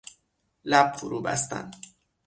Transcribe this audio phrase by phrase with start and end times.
[0.65, 1.71] لب فروبستن